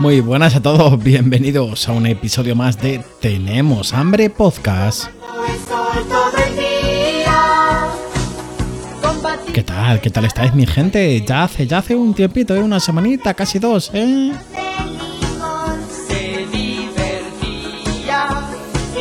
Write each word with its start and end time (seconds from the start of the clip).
Muy 0.00 0.20
buenas 0.20 0.56
a 0.56 0.62
todos, 0.62 1.02
bienvenidos 1.02 1.88
a 1.88 1.92
un 1.92 2.06
episodio 2.06 2.56
más 2.56 2.80
de 2.80 3.02
Tenemos 3.20 3.94
Hambre 3.94 4.28
Podcast. 4.28 5.06
¿Qué 9.52 9.62
tal? 9.62 10.00
¿Qué 10.00 10.10
tal 10.10 10.24
estáis 10.24 10.52
mi 10.54 10.66
gente? 10.66 11.22
Ya 11.26 11.44
hace, 11.44 11.66
ya 11.66 11.78
hace 11.78 11.94
un 11.94 12.12
tiempito, 12.12 12.56
¿eh? 12.56 12.62
una 12.62 12.80
semanita, 12.80 13.34
casi 13.34 13.58
dos, 13.58 13.90
¿eh? 13.94 14.32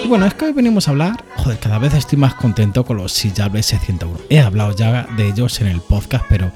Y 0.04 0.08
bueno, 0.08 0.26
es 0.26 0.34
que 0.36 0.46
hoy 0.46 0.54
venimos 0.54 0.88
a 0.88 0.92
hablar, 0.92 1.24
joder, 1.38 1.60
cada 1.60 1.80
vez 1.80 1.94
estoy 1.96 2.20
más 2.20 2.36
contento 2.36 2.86
con 2.86 2.98
los 2.98 3.12
Sillables 3.12 3.66
601. 3.66 4.26
He 4.30 4.40
hablado 4.40 4.76
ya 4.76 5.08
de 5.18 5.28
ellos 5.28 5.60
en 5.60 5.68
el 5.68 5.82
podcast, 5.82 6.26
pero 6.30 6.52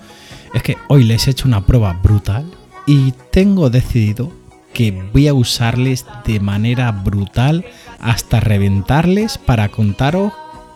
es 0.54 0.62
que 0.62 0.78
hoy 0.90 1.04
les 1.04 1.28
he 1.28 1.32
hecho 1.32 1.48
una 1.48 1.66
prueba 1.66 1.94
brutal 1.94 2.46
y 2.88 3.14
tengo 3.32 3.70
decidido 3.70 4.32
que 4.78 4.92
voy 4.92 5.28
a 5.28 5.34
usarles 5.34 6.06
de 6.24 6.40
manera 6.40 6.92
brutal 6.92 7.66
hasta 8.00 8.40
reventarles 8.40 9.40
para 9.40 9.70
contaros 9.70 10.34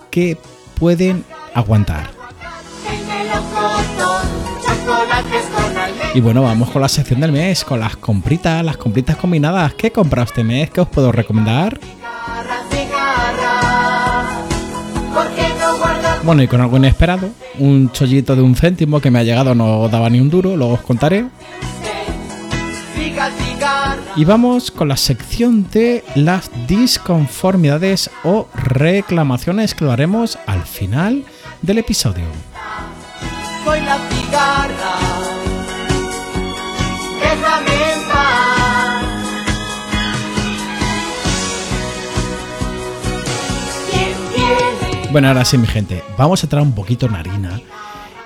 que 0.10 0.40
pueden 0.80 1.24
aguantar. 1.54 2.10
Y 6.16 6.20
bueno, 6.20 6.42
vamos 6.42 6.72
con 6.72 6.82
la 6.82 6.90
sección 6.90 7.20
del 7.22 7.32
mes, 7.32 7.64
con 7.64 7.80
las 7.80 7.96
compritas, 7.96 8.66
las 8.66 8.78
compritas 8.78 9.18
combinadas. 9.18 9.76
¿Qué 9.76 9.88
he 9.88 9.92
comprado 9.92 10.26
este 10.26 10.44
mes? 10.44 10.72
¿Qué 10.72 10.82
os 10.82 10.88
puedo 10.88 11.12
recomendar? 11.12 11.80
Cigarra, 11.80 12.64
cigarra. 12.72 14.32
¿Por 15.14 15.28
qué 15.36 15.44
no 15.60 15.78
guardas 15.78 16.26
Bueno, 16.26 16.42
y 16.42 16.48
con 16.48 16.60
algo 16.60 16.78
inesperado, 16.78 17.30
un 17.60 17.92
chollito 17.92 18.36
de 18.36 18.42
un 18.42 18.56
céntimo 18.56 19.00
que 19.00 19.12
me 19.12 19.20
ha 19.20 19.24
llegado 19.24 19.54
no 19.54 19.88
daba 19.90 20.10
ni 20.10 20.20
un 20.20 20.32
duro, 20.32 20.58
luego 20.58 20.74
os 20.74 20.82
contaré. 20.82 21.28
Y 24.16 24.26
vamos 24.26 24.72
con 24.72 24.90
la 24.90 24.98
sección 24.98 25.70
de 25.72 26.04
las 26.16 26.52
disconformidades 26.68 28.10
o 28.26 28.48
reclamaciones 28.54 29.74
que 29.74 29.86
lo 29.86 29.92
haremos 29.92 30.38
al 30.48 30.64
final 30.64 31.24
del 31.62 31.78
episodio. 31.78 32.26
Soy 33.64 33.80
la 33.80 33.98
cigarra. 34.10 34.96
Déjame 37.22 37.94
en 37.94 38.08
paz. 38.10 39.06
¿Quién 43.90 44.14
tiene? 44.36 45.12
Bueno, 45.12 45.30
ahora 45.30 45.46
sí, 45.46 45.58
mi 45.58 45.68
gente, 45.68 46.04
vamos 46.18 46.44
a 46.44 46.48
entrar 46.48 46.62
un 46.62 46.74
poquito 46.74 47.06
en 47.06 47.16
harina. 47.16 47.62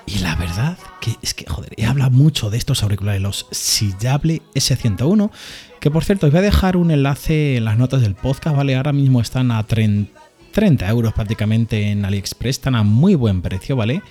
Y 0.08 0.20
la 0.20 0.36
verdad 0.36 0.75
es 1.22 1.34
que, 1.34 1.46
joder, 1.48 1.74
he 1.78 1.86
hablado 1.86 2.12
mucho 2.12 2.50
de 2.50 2.58
estos 2.58 2.84
auriculares, 2.84 3.22
los 3.22 3.48
Sillable 3.52 4.42
S101, 4.54 5.32
que 5.80 5.92
por 5.92 6.04
cierto, 6.04 6.28
os 6.28 6.32
voy 6.32 6.40
a 6.40 6.44
dejar 6.44 6.78
un 6.78 6.92
enlace 6.92 7.58
en 7.58 7.66
las 7.66 7.78
notas 7.78 8.02
del 8.02 8.16
podcast, 8.16 8.56
¿vale? 8.56 8.76
Ahora 8.76 8.94
mismo 8.94 9.22
están 9.22 9.52
a 9.52 9.64
30, 9.64 10.12
30 10.52 10.88
euros 10.90 11.14
prácticamente 11.14 11.90
en 11.92 12.06
AliExpress, 12.06 12.58
están 12.58 12.76
a 12.76 12.84
muy 12.84 13.16
buen 13.16 13.42
precio, 13.42 13.76
¿vale? 13.76 14.02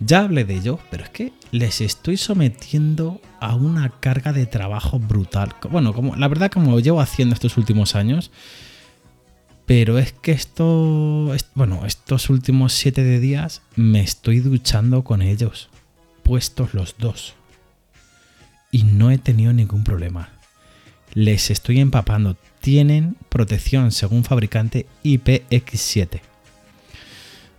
Ya 0.00 0.20
hablé 0.20 0.44
de 0.44 0.54
ello, 0.54 0.78
pero 0.90 1.02
es 1.04 1.10
que 1.10 1.32
les 1.50 1.80
estoy 1.80 2.16
sometiendo 2.16 3.20
a 3.40 3.54
una 3.56 3.88
carga 4.00 4.32
de 4.32 4.46
trabajo 4.46 4.98
brutal. 5.00 5.54
Bueno, 5.70 5.92
como 5.92 6.14
la 6.14 6.28
verdad 6.28 6.50
como 6.52 6.70
lo 6.70 6.78
llevo 6.80 7.00
haciendo 7.00 7.34
estos 7.34 7.56
últimos 7.56 7.94
años, 7.96 8.30
pero 9.66 9.98
es 9.98 10.12
que 10.12 10.32
esto, 10.32 11.34
est- 11.34 11.50
bueno, 11.54 11.84
estos 11.84 12.30
últimos 12.30 12.72
siete 12.72 13.02
de 13.02 13.18
días 13.20 13.62
me 13.76 14.00
estoy 14.00 14.40
duchando 14.40 15.04
con 15.04 15.20
ellos, 15.20 15.68
puestos 16.28 16.74
los 16.74 16.96
dos. 16.98 17.34
Y 18.70 18.82
no 18.82 19.10
he 19.10 19.16
tenido 19.16 19.54
ningún 19.54 19.82
problema. 19.82 20.28
Les 21.14 21.50
estoy 21.50 21.80
empapando. 21.80 22.36
Tienen 22.60 23.16
protección 23.30 23.92
según 23.92 24.24
fabricante 24.24 24.86
IPX7. 25.04 26.20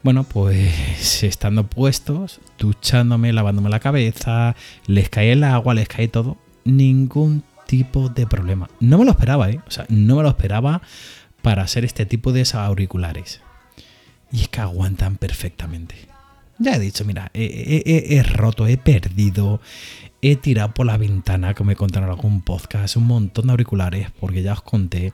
Bueno, 0.04 0.24
pues 0.24 1.24
estando 1.24 1.66
puestos, 1.66 2.42
duchándome, 2.60 3.34
lavándome 3.34 3.72
la 3.72 3.80
cabeza, 3.80 4.56
les 4.86 5.10
cae 5.10 5.32
el 5.32 5.44
agua, 5.44 5.74
les 5.74 5.88
cae 5.88 6.08
todo, 6.08 6.38
ningún 6.64 7.44
tipo 7.66 8.08
de 8.08 8.28
problema. 8.28 8.70
No 8.80 9.00
me 9.00 9.06
lo 9.06 9.12
esperaba, 9.12 9.50
¿eh? 9.50 9.60
O 9.68 9.72
sea, 9.72 9.88
no 9.90 10.18
me 10.18 10.22
lo 10.22 10.30
esperaba 10.30 10.84
para 11.42 11.64
hacer 11.64 11.86
este 11.86 12.06
tipo 12.06 12.34
de 12.34 12.48
auriculares. 12.54 13.42
Y 14.32 14.42
es 14.42 14.48
que 14.48 14.62
aguantan 14.62 15.16
perfectamente. 15.16 16.09
Ya 16.60 16.76
he 16.76 16.80
dicho, 16.80 17.06
mira, 17.06 17.32
he, 17.34 17.44
he- 17.44 17.84
he- 17.86 18.16
he 18.18 18.24
roto, 18.24 18.68
he 18.68 18.78
perdido, 18.78 19.62
he 20.22 20.36
tirado 20.36 20.74
por 20.74 20.86
la 20.86 20.98
ventana, 20.98 21.54
que 21.54 21.64
me 21.64 21.76
contaron 21.78 22.10
en 22.10 22.16
algún 22.16 22.42
podcast, 22.42 22.98
un 22.98 23.08
montón 23.08 23.48
de 23.48 23.52
auriculares, 23.52 24.10
porque 24.20 24.42
ya 24.44 24.54
os 24.54 24.62
conté 24.62 25.14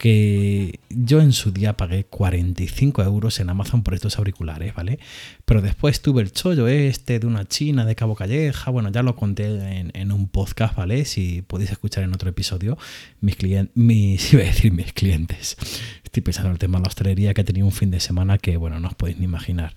que 0.00 0.80
yo 0.88 1.20
en 1.20 1.34
su 1.34 1.52
día 1.52 1.76
pagué 1.76 2.04
45 2.06 3.02
euros 3.02 3.38
en 3.38 3.50
Amazon 3.50 3.82
por 3.82 3.92
estos 3.92 4.16
auriculares, 4.16 4.74
¿vale? 4.74 4.98
Pero 5.44 5.60
después 5.60 6.00
tuve 6.00 6.22
el 6.22 6.32
chollo 6.32 6.68
este 6.68 7.18
de 7.18 7.26
una 7.26 7.46
china 7.46 7.84
de 7.84 7.94
Cabo 7.94 8.14
Calleja, 8.16 8.70
bueno, 8.70 8.90
ya 8.90 9.02
lo 9.02 9.14
conté 9.14 9.44
en, 9.92 10.12
un 10.12 10.28
podcast, 10.28 10.74
¿vale? 10.74 11.04
Si 11.04 11.42
podéis 11.42 11.70
escuchar 11.72 12.02
en 12.02 12.14
otro 12.14 12.30
episodio, 12.30 12.78
mis 13.20 13.36
clientes, 13.36 13.76
mis, 13.76 14.32
iba 14.32 14.42
a 14.42 14.46
decir 14.46 14.72
mis 14.72 14.94
clientes, 14.94 15.58
estoy 16.02 16.22
pensando 16.22 16.48
en 16.48 16.52
el 16.52 16.58
tema 16.58 16.78
de 16.78 16.84
la 16.84 16.88
hostelería 16.88 17.34
que 17.34 17.42
he 17.42 17.44
tenido 17.44 17.66
un 17.66 17.72
fin 17.72 17.90
de 17.90 18.00
semana 18.00 18.38
que, 18.38 18.56
bueno, 18.56 18.80
no 18.80 18.88
os 18.88 18.94
podéis 18.94 19.18
ni 19.18 19.26
imaginar. 19.26 19.74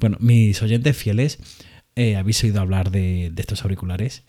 Bueno, 0.00 0.16
mis 0.20 0.62
oyentes 0.62 0.96
fieles, 0.96 1.38
eh, 1.96 2.16
habéis 2.16 2.42
oído 2.42 2.62
hablar 2.62 2.90
de, 2.90 3.30
estos 3.36 3.62
auriculares 3.62 4.24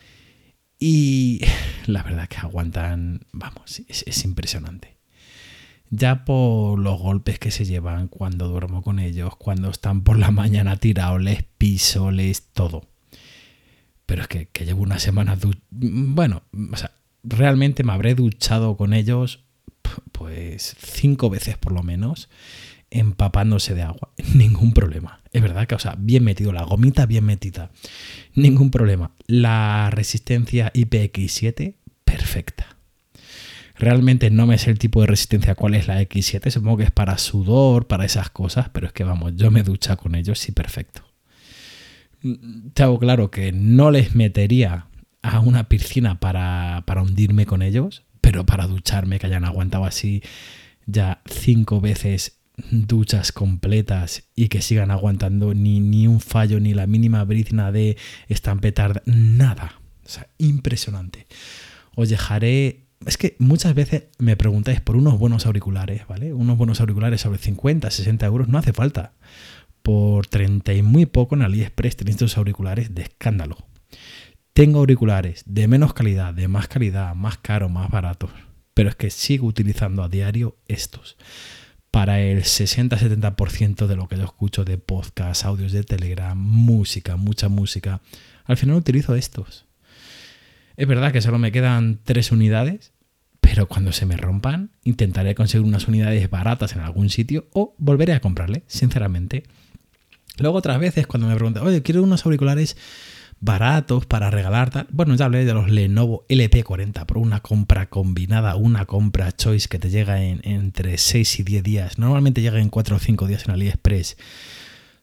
y 0.78 1.40
la 1.86 2.04
verdad 2.04 2.28
que 2.28 2.36
aguantan, 2.36 3.22
vamos, 3.32 3.82
es 3.88 4.26
impresionante 4.26 4.97
ya 5.90 6.26
por 6.26 6.80
los 6.80 7.00
golpes 7.00 7.40
que 7.40 7.52
se 7.52 7.66
llevan 7.66 8.08
cuando 8.08 8.48
duermo 8.48 8.82
con 8.82 9.00
ellos, 9.00 9.36
cuando 9.38 9.70
están 9.70 10.02
por 10.04 10.18
la 10.20 10.32
mañana 10.32 10.78
tirados, 10.78 11.22
les 11.22 11.44
todo. 12.54 12.88
Pero 14.06 14.22
es 14.22 14.28
que, 14.28 14.48
que 14.48 14.66
llevo 14.66 14.84
una 14.84 15.00
semana, 15.00 15.36
du- 15.36 15.54
bueno, 15.70 16.44
o 16.72 16.78
sea, 16.78 16.92
realmente 17.24 17.84
me 17.84 17.92
habré 17.94 18.16
duchado 18.16 18.78
con 18.78 18.94
ellos 18.94 19.44
pues 20.12 20.76
cinco 20.80 21.30
veces 21.30 21.58
por 21.58 21.72
lo 21.72 21.84
menos, 21.84 22.30
empapándose 22.90 23.74
de 23.76 23.84
agua, 23.84 24.12
ningún 24.34 24.74
problema. 24.74 25.22
Es 25.34 25.42
verdad 25.42 25.68
que, 25.68 25.76
o 25.76 25.80
sea, 25.80 25.96
bien 25.98 26.24
metido, 26.24 26.52
la 26.54 26.64
gomita 26.64 27.06
bien 27.06 27.26
metida, 27.26 27.72
ningún 28.34 28.72
problema. 28.72 29.12
La 29.28 29.90
resistencia 29.92 30.72
IPX7, 30.74 31.76
perfecta. 32.06 32.77
Realmente 33.80 34.30
no 34.30 34.48
me 34.48 34.58
sé 34.58 34.72
el 34.72 34.80
tipo 34.80 35.02
de 35.02 35.08
resistencia 35.08 35.56
cuál 35.56 35.76
es 35.76 35.88
la 35.88 36.02
X7, 36.02 36.50
supongo 36.50 36.78
que 36.78 36.84
es 36.86 36.92
para 36.92 37.18
sudor, 37.18 37.88
para 37.88 38.06
esas 38.06 38.30
cosas, 38.30 38.70
pero 38.70 38.88
es 38.88 38.94
que 38.94 39.04
vamos, 39.04 39.36
yo 39.36 39.52
me 39.52 39.64
ducha 39.64 39.96
con 39.96 40.16
ellos, 40.16 40.40
sí, 40.40 40.52
perfecto. 40.52 41.04
Mm, 42.22 42.70
Te 42.74 42.84
hago 42.84 43.00
claro 43.00 43.30
que 43.30 43.52
no 43.52 43.92
les 43.92 44.16
metería 44.16 44.88
a 45.22 45.40
una 45.40 45.70
piscina 45.70 46.20
para, 46.20 46.84
para 46.86 47.02
hundirme 47.02 47.46
con 47.46 47.62
ellos, 47.62 48.04
pero 48.22 48.46
para 48.46 48.68
ducharme, 48.68 49.20
que 49.20 49.28
hayan 49.28 49.46
aguantado 49.46 49.86
así 49.86 50.24
ya 50.86 51.22
cinco 51.26 51.82
veces 51.82 52.40
duchas 52.72 53.32
completas 53.32 54.30
y 54.36 54.48
que 54.48 54.62
sigan 54.62 54.90
aguantando 54.90 55.54
ni, 55.54 55.80
ni 55.80 56.08
un 56.08 56.20
fallo, 56.20 56.60
ni 56.60 56.74
la 56.74 56.88
mínima 56.88 57.24
brizna 57.24 57.72
de 57.72 57.98
estampetar, 58.28 59.04
nada. 59.06 59.80
O 60.04 60.10
sea, 60.10 60.28
impresionante. 60.38 61.28
Os 61.96 62.10
dejaré 62.10 62.87
es 63.06 63.18
que 63.18 63.36
muchas 63.40 63.76
veces 63.76 64.06
me 64.18 64.36
preguntáis 64.36 64.82
por 64.82 64.96
unos 64.96 65.20
buenos 65.20 65.46
auriculares, 65.46 66.08
¿vale? 66.08 66.34
Unos 66.34 66.58
buenos 66.58 66.80
auriculares 66.82 67.22
sobre 67.22 67.40
50, 67.40 67.90
60 67.90 68.26
euros, 68.26 68.48
no 68.48 68.58
hace 68.58 68.74
falta. 68.74 69.14
Por 69.84 70.28
30 70.28 70.74
y 70.74 70.82
muy 70.82 71.06
poco 71.06 71.36
en 71.36 71.44
AliExpress 71.44 71.98
tenéis 71.98 72.16
estos 72.16 72.38
auriculares 72.38 72.94
de 72.96 73.04
escándalo. 73.04 73.58
Tengo 74.54 74.80
auriculares 74.80 75.44
de 75.46 75.68
menos 75.68 75.94
calidad, 75.94 76.34
de 76.34 76.48
más 76.48 76.68
calidad, 76.68 77.14
más 77.14 77.38
caros, 77.38 77.70
más 77.70 77.92
baratos. 77.92 78.32
Pero 78.74 78.90
es 78.90 78.96
que 78.96 79.12
sigo 79.12 79.48
utilizando 79.48 80.02
a 80.04 80.10
diario 80.10 80.58
estos. 80.68 81.16
Para 81.92 82.20
el 82.22 82.44
60-70% 82.44 83.86
de 83.86 83.96
lo 83.96 84.08
que 84.08 84.18
yo 84.18 84.24
escucho 84.24 84.66
de 84.66 84.78
podcast, 84.80 85.46
audios 85.46 85.72
de 85.72 85.84
Telegram, 85.84 86.38
música, 86.38 87.16
mucha 87.16 87.50
música, 87.50 88.02
al 88.46 88.58
final 88.58 88.76
utilizo 88.78 89.16
estos. 89.16 89.67
Es 90.78 90.88
verdad 90.88 91.12
que 91.12 91.22
solo 91.22 91.40
me 91.40 91.52
quedan 91.52 92.00
tres 92.04 92.32
unidades, 92.32 92.94
pero 93.42 93.68
cuando 93.68 93.92
se 93.92 94.06
me 94.06 94.16
rompan 94.16 94.70
intentaré 94.84 95.34
conseguir 95.34 95.66
unas 95.66 95.88
unidades 95.88 96.30
baratas 96.30 96.74
en 96.74 96.82
algún 96.82 97.10
sitio 97.10 97.48
o 97.54 97.74
volveré 97.80 98.14
a 98.14 98.22
comprarle, 98.22 98.64
sinceramente. 98.68 99.44
Luego 100.38 100.58
otras 100.58 100.80
veces 100.80 101.08
cuando 101.08 101.28
me 101.28 101.36
preguntan, 101.36 101.66
oye, 101.66 101.82
quiero 101.82 102.04
unos 102.04 102.26
auriculares 102.26 102.78
baratos 103.40 104.06
para 104.06 104.30
regalar. 104.30 104.70
Tal. 104.70 104.88
Bueno, 104.92 105.16
ya 105.16 105.26
hablé 105.26 105.46
de 105.46 105.54
los 105.54 105.70
Lenovo 105.70 106.26
LP40 106.30 107.06
Pro, 107.08 107.22
una 107.22 107.40
compra 107.40 107.88
combinada, 107.88 108.56
una 108.56 108.86
compra 108.86 109.32
choice 109.32 109.68
que 109.68 109.80
te 109.80 109.90
llega 109.90 110.24
en, 110.24 110.42
entre 110.44 111.00
6 111.00 111.40
y 111.40 111.44
10 111.44 111.64
días. 111.64 111.98
Normalmente 111.98 112.42
llega 112.42 112.60
en 112.60 112.70
4 112.70 112.96
o 112.96 113.00
5 113.00 113.26
días 113.26 113.46
en 113.46 113.52
AliExpress. 113.52 114.18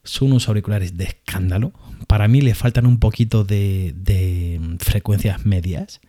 Son 0.04 0.28
unos 0.30 0.48
auriculares 0.48 0.96
de 0.96 1.04
escándalo. 1.04 1.72
Para 2.06 2.28
mí 2.28 2.40
le 2.40 2.54
faltan 2.54 2.86
un 2.86 2.98
poquito 2.98 3.44
de, 3.44 3.94
de 3.96 4.60
frecuencias 4.78 5.44
medias, 5.44 6.00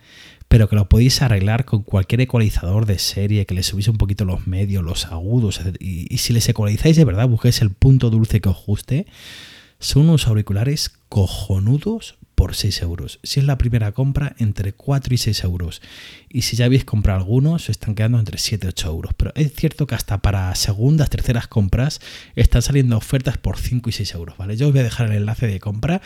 pero 0.48 0.70
que 0.70 0.76
lo 0.76 0.88
podéis 0.88 1.22
arreglar 1.22 1.66
con 1.66 1.84
cualquier 1.84 2.22
ecualizador 2.22 2.86
de 2.86 3.00
serie, 3.00 3.46
que 3.46 3.56
le 3.56 3.64
subís 3.64 3.88
un 3.88 3.98
poquito 3.98 4.26
los 4.26 4.48
medios, 4.48 4.84
los 4.84 5.06
agudos, 5.06 5.62
y, 5.80 6.14
y 6.14 6.18
si 6.18 6.34
les 6.34 6.48
ecualizáis 6.48 6.96
de 6.96 7.06
verdad, 7.06 7.28
busquéis 7.28 7.62
el 7.62 7.72
punto 7.72 8.10
dulce 8.10 8.42
que 8.42 8.50
os 8.50 8.66
guste 8.66 9.08
son 9.80 10.04
unos 10.04 10.28
auriculares 10.28 10.92
cojonudos 11.10 12.18
por 12.36 12.54
6 12.54 12.82
euros. 12.82 13.20
Si 13.24 13.40
es 13.40 13.46
la 13.46 13.58
primera 13.58 13.94
compra, 13.94 14.36
entre 14.38 14.74
4 14.74 15.14
y 15.14 15.18
6 15.18 15.44
euros. 15.46 15.82
Y 16.30 16.42
si 16.42 16.58
ya 16.58 16.66
habéis 16.66 16.84
comprado 16.84 17.20
algunos, 17.20 17.66
se 17.66 17.72
están 17.72 17.96
quedando 17.96 18.20
entre 18.20 18.38
7 18.38 18.68
y 18.68 18.70
8 18.70 18.90
euros. 18.90 19.14
Pero 19.16 19.32
es 19.36 19.54
cierto 19.54 19.88
que 19.88 19.96
hasta 19.96 20.18
para 20.20 20.54
segundas, 20.56 21.10
terceras 21.10 21.48
compras 21.48 22.02
están 22.36 22.62
saliendo 22.62 22.98
ofertas 22.98 23.38
por 23.38 23.58
5 23.58 23.90
y 23.90 23.94
6 23.94 24.14
euros. 24.16 24.38
¿vale? 24.38 24.58
Yo 24.58 24.68
os 24.68 24.74
voy 24.74 24.82
a 24.82 24.84
dejar 24.84 25.08
el 25.08 25.18
enlace 25.18 25.48
de 25.48 25.60
compra 25.60 26.02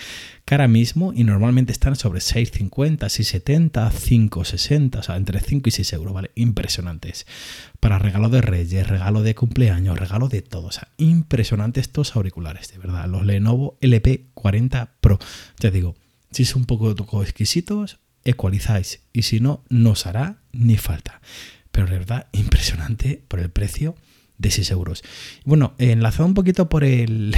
que 0.45 0.53
ahora 0.53 0.67
mismo 0.67 1.13
y 1.13 1.23
normalmente 1.23 1.71
están 1.71 1.95
sobre 1.95 2.19
6,50, 2.19 2.99
6,70, 2.99 3.91
5,60, 3.91 4.99
o 4.99 5.03
sea, 5.03 5.17
entre 5.17 5.39
5 5.39 5.67
y 5.67 5.71
6 5.71 5.93
euros. 5.93 6.13
¿vale? 6.13 6.31
Impresionantes. 6.35 7.25
Para 7.79 7.97
regalo 7.97 8.29
de 8.29 8.41
reyes, 8.41 8.87
regalo 8.87 9.23
de 9.23 9.33
cumpleaños, 9.33 9.97
regalo 9.97 10.29
de 10.29 10.41
todo. 10.41 10.67
O 10.67 10.71
sea, 10.71 10.89
impresionantes 10.97 11.87
estos 11.87 12.15
auriculares, 12.15 12.71
de 12.71 12.77
verdad. 12.77 13.07
Los 13.07 13.25
Lenovo 13.25 13.77
LP40 13.81 14.89
Pro. 15.01 15.17
Ya 15.59 15.71
digo, 15.71 15.95
si 16.31 16.43
es 16.43 16.55
un 16.55 16.65
poco 16.65 16.91
exquisitos, 17.23 17.99
ecualizáis. 18.23 19.01
Y 19.13 19.23
si 19.23 19.39
no, 19.39 19.63
no 19.69 19.91
os 19.91 20.05
hará 20.05 20.37
ni 20.51 20.77
falta. 20.77 21.21
Pero 21.71 21.87
de 21.87 21.99
verdad, 21.99 22.27
impresionante 22.31 23.23
por 23.27 23.39
el 23.39 23.49
precio 23.49 23.95
de 24.37 24.51
6 24.51 24.71
euros. 24.71 25.03
Bueno, 25.43 25.73
enlazado 25.77 26.25
un 26.25 26.33
poquito 26.33 26.69
por 26.69 26.85
el, 26.85 27.35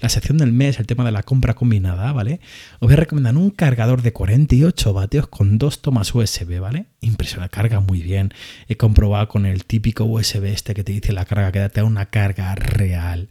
la 0.00 0.08
sección 0.08 0.36
del 0.36 0.52
mes, 0.52 0.80
el 0.80 0.86
tema 0.86 1.04
de 1.04 1.12
la 1.12 1.22
compra 1.22 1.54
combinada, 1.54 2.12
¿vale? 2.12 2.40
Os 2.80 2.88
voy 2.88 2.94
a 2.94 2.96
recomendar 2.96 3.36
un 3.36 3.50
cargador 3.50 4.02
de 4.02 4.12
48 4.12 4.92
vatios 4.92 5.28
con 5.28 5.58
dos 5.58 5.80
tomas 5.80 6.12
USB, 6.12 6.58
¿vale? 6.58 6.86
Impresionante, 7.00 7.54
carga 7.54 7.80
muy 7.80 8.02
bien. 8.02 8.34
He 8.68 8.76
comprobado 8.76 9.28
con 9.28 9.46
el 9.46 9.64
típico 9.64 10.04
USB 10.04 10.46
este 10.46 10.74
que 10.74 10.82
te 10.82 10.92
dice 10.92 11.12
la 11.12 11.24
carga, 11.24 11.52
que 11.52 11.60
da 11.60 11.84
una 11.84 12.06
carga 12.06 12.54
real 12.56 13.28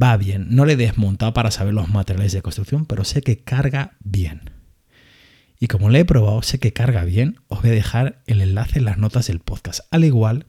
va 0.00 0.16
bien. 0.16 0.46
No 0.50 0.64
le 0.64 0.74
he 0.74 0.76
desmontado 0.76 1.32
para 1.32 1.50
saber 1.50 1.74
los 1.74 1.88
materiales 1.88 2.32
de 2.32 2.42
construcción, 2.42 2.86
pero 2.86 3.04
sé 3.04 3.22
que 3.22 3.38
carga 3.38 3.96
bien. 4.00 4.50
Y 5.58 5.68
como 5.68 5.88
le 5.88 6.00
he 6.00 6.04
probado, 6.04 6.42
sé 6.42 6.58
que 6.58 6.72
carga 6.72 7.04
bien, 7.04 7.40
os 7.48 7.62
voy 7.62 7.70
a 7.70 7.74
dejar 7.74 8.22
el 8.26 8.42
enlace 8.42 8.78
en 8.78 8.84
las 8.84 8.98
notas 8.98 9.28
del 9.28 9.40
podcast. 9.40 9.80
Al 9.90 10.04
igual 10.04 10.46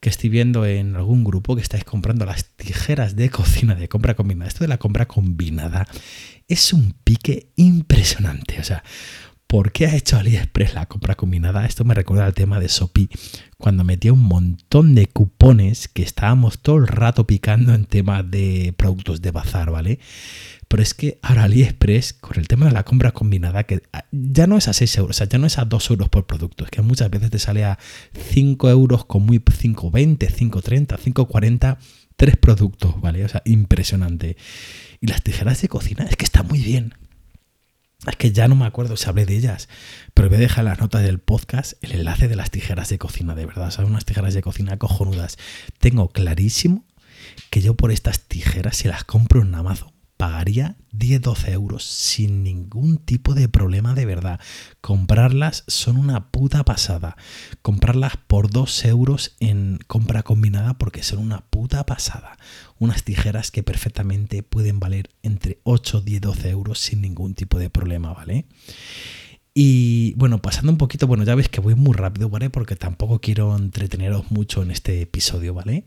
que 0.00 0.08
estoy 0.08 0.30
viendo 0.30 0.64
en 0.64 0.96
algún 0.96 1.24
grupo 1.24 1.54
que 1.54 1.62
estáis 1.62 1.84
comprando 1.84 2.24
las 2.24 2.56
tijeras 2.56 3.16
de 3.16 3.28
cocina 3.28 3.74
de 3.74 3.88
compra 3.88 4.14
combinada. 4.14 4.48
Esto 4.48 4.64
de 4.64 4.68
la 4.68 4.78
compra 4.78 5.06
combinada 5.06 5.86
es 6.48 6.72
un 6.72 6.94
pique 7.04 7.52
impresionante. 7.56 8.58
O 8.60 8.64
sea, 8.64 8.82
¿Por 9.50 9.72
qué 9.72 9.86
ha 9.86 9.96
hecho 9.96 10.16
AliExpress 10.16 10.74
la 10.74 10.86
compra 10.86 11.16
combinada? 11.16 11.66
Esto 11.66 11.84
me 11.84 11.94
recuerda 11.94 12.24
al 12.24 12.34
tema 12.34 12.60
de 12.60 12.68
Sopi, 12.68 13.08
cuando 13.58 13.82
metía 13.82 14.12
un 14.12 14.22
montón 14.22 14.94
de 14.94 15.06
cupones 15.06 15.88
que 15.88 16.04
estábamos 16.04 16.60
todo 16.60 16.76
el 16.76 16.86
rato 16.86 17.26
picando 17.26 17.74
en 17.74 17.84
tema 17.84 18.22
de 18.22 18.72
productos 18.76 19.22
de 19.22 19.32
bazar, 19.32 19.72
¿vale? 19.72 19.98
Pero 20.68 20.84
es 20.84 20.94
que 20.94 21.18
ahora 21.20 21.42
AliExpress, 21.42 22.12
con 22.12 22.38
el 22.38 22.46
tema 22.46 22.66
de 22.66 22.72
la 22.72 22.84
compra 22.84 23.10
combinada, 23.10 23.64
que 23.64 23.82
ya 24.12 24.46
no 24.46 24.56
es 24.56 24.68
a 24.68 24.72
6 24.72 24.98
euros, 24.98 25.16
o 25.16 25.18
sea, 25.18 25.28
ya 25.28 25.38
no 25.38 25.48
es 25.48 25.58
a 25.58 25.64
2 25.64 25.90
euros 25.90 26.08
por 26.08 26.28
producto, 26.28 26.62
es 26.62 26.70
que 26.70 26.82
muchas 26.82 27.10
veces 27.10 27.30
te 27.30 27.40
sale 27.40 27.64
a 27.64 27.76
5 28.30 28.70
euros 28.70 29.04
con 29.04 29.26
muy 29.26 29.40
5,20, 29.40 30.28
5,30, 30.28 30.96
5,40, 30.96 31.76
tres 32.14 32.36
productos, 32.36 33.00
¿vale? 33.00 33.24
O 33.24 33.28
sea, 33.28 33.42
impresionante. 33.44 34.36
Y 35.00 35.08
las 35.08 35.22
tijeras 35.22 35.60
de 35.60 35.66
cocina, 35.66 36.04
es 36.04 36.14
que 36.14 36.24
está 36.24 36.44
muy 36.44 36.60
bien. 36.60 36.94
Es 38.06 38.16
que 38.16 38.32
ya 38.32 38.48
no 38.48 38.54
me 38.54 38.64
acuerdo 38.64 38.96
si 38.96 39.08
hablé 39.08 39.26
de 39.26 39.36
ellas, 39.36 39.68
pero 40.14 40.28
voy 40.28 40.38
a 40.38 40.40
dejar 40.40 40.64
en 40.64 40.70
las 40.70 40.80
notas 40.80 41.02
del 41.02 41.18
podcast 41.18 41.74
el 41.82 41.92
enlace 41.92 42.28
de 42.28 42.36
las 42.36 42.50
tijeras 42.50 42.88
de 42.88 42.98
cocina, 42.98 43.34
de 43.34 43.44
verdad. 43.44 43.70
Son 43.70 43.84
unas 43.84 44.06
tijeras 44.06 44.32
de 44.32 44.40
cocina 44.40 44.78
cojonudas. 44.78 45.36
Tengo 45.78 46.08
clarísimo 46.08 46.84
que 47.50 47.60
yo 47.60 47.74
por 47.74 47.92
estas 47.92 48.20
tijeras, 48.20 48.78
si 48.78 48.88
las 48.88 49.04
compro 49.04 49.42
en 49.42 49.54
Amazon, 49.54 49.89
pagaría 50.20 50.76
10-12 50.92 51.52
euros 51.52 51.82
sin 51.82 52.44
ningún 52.44 52.98
tipo 52.98 53.32
de 53.32 53.48
problema 53.48 53.94
de 53.94 54.04
verdad. 54.04 54.38
Comprarlas 54.82 55.64
son 55.66 55.96
una 55.96 56.28
puta 56.30 56.62
pasada. 56.62 57.16
Comprarlas 57.62 58.18
por 58.26 58.50
2 58.50 58.84
euros 58.84 59.34
en 59.40 59.78
compra 59.86 60.22
combinada 60.22 60.76
porque 60.76 61.02
son 61.02 61.20
una 61.20 61.40
puta 61.48 61.86
pasada. 61.86 62.36
Unas 62.78 63.02
tijeras 63.02 63.50
que 63.50 63.62
perfectamente 63.62 64.42
pueden 64.42 64.78
valer 64.78 65.08
entre 65.22 65.58
8, 65.62 66.02
10, 66.02 66.20
12 66.20 66.50
euros 66.50 66.80
sin 66.80 67.00
ningún 67.00 67.32
tipo 67.32 67.58
de 67.58 67.70
problema, 67.70 68.12
¿vale? 68.12 68.44
Y 69.54 70.12
bueno, 70.18 70.42
pasando 70.42 70.70
un 70.70 70.76
poquito, 70.76 71.06
bueno, 71.06 71.24
ya 71.24 71.34
veis 71.34 71.48
que 71.48 71.62
voy 71.62 71.76
muy 71.76 71.94
rápido, 71.94 72.28
¿vale? 72.28 72.50
Porque 72.50 72.76
tampoco 72.76 73.22
quiero 73.22 73.56
entreteneros 73.56 74.30
mucho 74.30 74.62
en 74.62 74.70
este 74.70 75.00
episodio, 75.00 75.54
¿vale? 75.54 75.86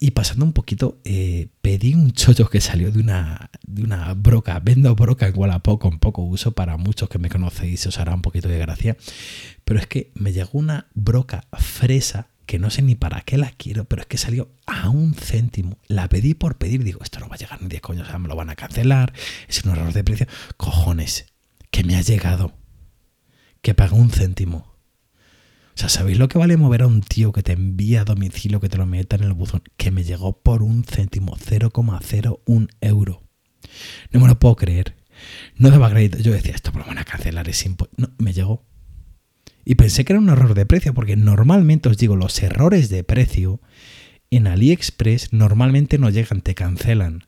Y 0.00 0.12
pasando 0.12 0.44
un 0.44 0.52
poquito, 0.52 1.00
eh, 1.04 1.48
pedí 1.60 1.94
un 1.94 2.12
chollo 2.12 2.48
que 2.48 2.60
salió 2.60 2.92
de 2.92 3.00
una, 3.00 3.50
de 3.66 3.82
una 3.82 4.14
broca. 4.14 4.60
Vendo 4.60 4.94
broca 4.94 5.26
en 5.26 5.36
Wallapop 5.36 5.80
con 5.80 5.98
poco 5.98 6.22
uso. 6.22 6.52
Para 6.52 6.76
muchos 6.76 7.08
que 7.08 7.18
me 7.18 7.28
conocéis 7.28 7.86
os 7.86 7.98
hará 7.98 8.14
un 8.14 8.22
poquito 8.22 8.48
de 8.48 8.58
gracia. 8.58 8.96
Pero 9.64 9.80
es 9.80 9.88
que 9.88 10.12
me 10.14 10.32
llegó 10.32 10.58
una 10.58 10.86
broca 10.94 11.46
fresa 11.58 12.28
que 12.46 12.58
no 12.58 12.70
sé 12.70 12.80
ni 12.80 12.94
para 12.94 13.20
qué 13.20 13.36
la 13.36 13.50
quiero, 13.50 13.84
pero 13.84 14.00
es 14.00 14.08
que 14.08 14.16
salió 14.16 14.48
a 14.66 14.88
un 14.88 15.14
céntimo. 15.14 15.78
La 15.86 16.08
pedí 16.08 16.32
por 16.32 16.56
pedir. 16.56 16.82
Digo, 16.84 17.00
esto 17.02 17.18
no 17.20 17.28
va 17.28 17.34
a 17.34 17.38
llegar 17.38 17.60
ni 17.60 17.68
10 17.68 17.82
coños, 17.82 18.06
o 18.06 18.10
sea, 18.10 18.18
me 18.18 18.28
lo 18.28 18.36
van 18.36 18.50
a 18.50 18.56
cancelar. 18.56 19.12
Es 19.48 19.64
un 19.64 19.72
error 19.72 19.92
de 19.92 20.04
precio. 20.04 20.26
Cojones, 20.56 21.26
que 21.70 21.84
me 21.84 21.96
ha 21.96 22.00
llegado. 22.00 22.54
Que 23.60 23.74
paga 23.74 23.96
un 23.96 24.10
céntimo. 24.10 24.77
Sea, 25.78 25.88
¿sabéis 25.88 26.18
lo 26.18 26.28
que 26.28 26.38
vale 26.38 26.56
mover 26.56 26.82
a 26.82 26.88
un 26.88 27.02
tío 27.02 27.30
que 27.30 27.44
te 27.44 27.52
envía 27.52 28.00
a 28.00 28.04
domicilio, 28.04 28.58
que 28.58 28.68
te 28.68 28.78
lo 28.78 28.84
meta 28.84 29.14
en 29.14 29.22
el 29.22 29.32
buzón? 29.32 29.62
Que 29.76 29.92
me 29.92 30.02
llegó 30.02 30.42
por 30.42 30.64
un 30.64 30.82
céntimo, 30.82 31.36
0,01 31.36 32.68
euro. 32.80 33.22
No 34.10 34.18
me 34.18 34.26
lo 34.26 34.40
puedo 34.40 34.56
creer. 34.56 34.96
No 35.54 35.70
daba 35.70 35.88
crédito. 35.88 36.18
Yo 36.18 36.32
decía, 36.32 36.56
esto 36.56 36.72
me 36.72 36.80
lo 36.80 37.00
a 37.00 37.04
cancelar, 37.04 37.48
es. 37.48 37.64
No, 37.96 38.10
me 38.18 38.32
llegó. 38.32 38.66
Y 39.64 39.76
pensé 39.76 40.04
que 40.04 40.14
era 40.14 40.20
un 40.20 40.30
error 40.30 40.54
de 40.54 40.66
precio, 40.66 40.94
porque 40.94 41.14
normalmente 41.14 41.88
os 41.88 41.96
digo, 41.96 42.16
los 42.16 42.42
errores 42.42 42.88
de 42.88 43.04
precio 43.04 43.60
en 44.30 44.48
AliExpress 44.48 45.32
normalmente 45.32 45.96
no 45.96 46.10
llegan, 46.10 46.40
te 46.40 46.56
cancelan. 46.56 47.27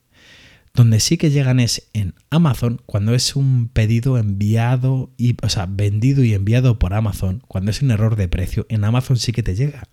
Donde 0.72 1.00
sí 1.00 1.16
que 1.16 1.30
llegan 1.30 1.58
es 1.58 1.88
en 1.92 2.14
Amazon, 2.30 2.80
cuando 2.86 3.14
es 3.14 3.34
un 3.34 3.68
pedido 3.68 4.18
enviado, 4.18 5.10
y, 5.16 5.36
o 5.42 5.48
sea, 5.48 5.66
vendido 5.66 6.22
y 6.22 6.34
enviado 6.34 6.78
por 6.78 6.94
Amazon, 6.94 7.42
cuando 7.48 7.70
es 7.70 7.82
un 7.82 7.90
error 7.90 8.16
de 8.16 8.28
precio, 8.28 8.66
en 8.68 8.84
Amazon 8.84 9.16
sí 9.16 9.32
que 9.32 9.42
te 9.42 9.56
llega. 9.56 9.88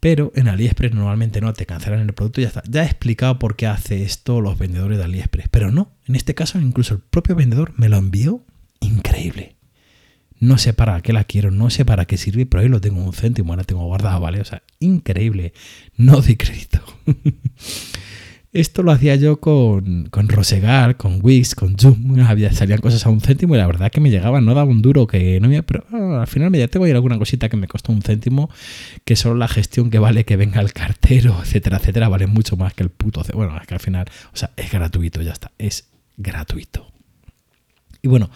Pero 0.00 0.32
en 0.34 0.48
AliExpress 0.48 0.94
normalmente 0.94 1.40
no, 1.40 1.52
te 1.52 1.66
cancelan 1.66 2.00
el 2.00 2.14
producto 2.14 2.40
y 2.40 2.44
ya 2.44 2.48
está. 2.48 2.62
Ya 2.68 2.82
he 2.82 2.86
explicado 2.86 3.38
por 3.38 3.56
qué 3.56 3.66
hace 3.66 4.02
esto 4.02 4.40
los 4.40 4.58
vendedores 4.58 4.98
de 4.98 5.04
AliExpress, 5.04 5.48
pero 5.50 5.70
no, 5.70 5.90
en 6.06 6.14
este 6.14 6.34
caso 6.34 6.58
incluso 6.60 6.94
el 6.94 7.00
propio 7.00 7.34
vendedor 7.34 7.72
me 7.76 7.88
lo 7.88 7.96
envió. 7.96 8.44
Increíble. 8.80 9.56
No 10.38 10.58
sé 10.58 10.74
para 10.74 11.00
qué 11.00 11.12
la 11.12 11.24
quiero, 11.24 11.50
no 11.50 11.70
sé 11.70 11.84
para 11.84 12.04
qué 12.04 12.18
sirve, 12.18 12.44
pero 12.44 12.62
ahí 12.62 12.68
lo 12.68 12.80
tengo 12.80 13.02
un 13.02 13.14
céntimo, 13.14 13.52
ahora 13.52 13.64
tengo 13.64 13.86
guardado, 13.86 14.20
¿vale? 14.20 14.40
O 14.40 14.44
sea, 14.44 14.62
increíble. 14.80 15.54
No 15.96 16.20
doy 16.20 16.36
crédito. 16.36 16.80
Esto 18.56 18.82
lo 18.82 18.90
hacía 18.90 19.16
yo 19.16 19.38
con, 19.38 20.06
con 20.06 20.30
Rosegar, 20.30 20.96
con 20.96 21.18
Wix, 21.22 21.54
con 21.54 21.76
Zoom. 21.78 22.18
Había, 22.26 22.50
salían 22.52 22.80
cosas 22.80 23.04
a 23.04 23.10
un 23.10 23.20
céntimo 23.20 23.54
y 23.54 23.58
la 23.58 23.66
verdad 23.66 23.90
que 23.90 24.00
me 24.00 24.08
llegaban, 24.08 24.46
no 24.46 24.54
daba 24.54 24.70
un 24.70 24.80
duro 24.80 25.06
que 25.06 25.38
no 25.40 25.48
me. 25.48 25.62
Pero 25.62 25.84
ah, 25.92 26.22
al 26.22 26.26
final 26.26 26.50
me 26.50 26.58
ya 26.58 26.66
tengo 26.66 26.86
ir 26.86 26.94
alguna 26.94 27.18
cosita 27.18 27.50
que 27.50 27.58
me 27.58 27.68
costó 27.68 27.92
un 27.92 28.00
céntimo, 28.00 28.48
que 29.04 29.14
solo 29.14 29.34
la 29.34 29.46
gestión 29.46 29.90
que 29.90 29.98
vale 29.98 30.24
que 30.24 30.36
venga 30.36 30.62
el 30.62 30.72
cartero, 30.72 31.38
etcétera, 31.42 31.76
etcétera, 31.76 32.08
vale 32.08 32.26
mucho 32.26 32.56
más 32.56 32.72
que 32.72 32.82
el 32.82 32.88
puto. 32.88 33.22
Bueno, 33.34 33.58
es 33.60 33.66
que 33.66 33.74
al 33.74 33.80
final, 33.80 34.06
o 34.32 34.36
sea, 34.36 34.52
es 34.56 34.72
gratuito, 34.72 35.20
ya 35.20 35.32
está, 35.32 35.52
es 35.58 35.88
gratuito. 36.16 36.90
Y 38.00 38.08
bueno, 38.08 38.30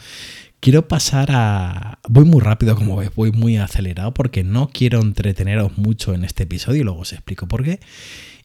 quiero 0.60 0.86
pasar 0.86 1.30
a... 1.30 1.98
Voy 2.10 2.26
muy 2.26 2.42
rápido, 2.42 2.76
como 2.76 2.96
ves, 2.96 3.10
voy 3.14 3.32
muy 3.32 3.56
acelerado 3.56 4.12
porque 4.12 4.44
no 4.44 4.68
quiero 4.68 5.00
entreteneros 5.00 5.78
mucho 5.78 6.12
en 6.12 6.24
este 6.24 6.42
episodio 6.42 6.82
y 6.82 6.84
luego 6.84 7.00
os 7.00 7.14
explico 7.14 7.48
por 7.48 7.64
qué. 7.64 7.80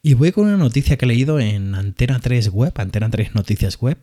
Y 0.08 0.14
voy 0.14 0.32
con 0.32 0.46
una 0.46 0.58
noticia 0.58 0.98
que 0.98 1.06
he 1.06 1.08
leído 1.08 1.40
en 1.40 1.74
Antena 1.74 2.20
3 2.20 2.50
Web, 2.50 2.74
Antena 2.76 3.10
3 3.10 3.34
Noticias 3.34 3.82
Web, 3.82 3.98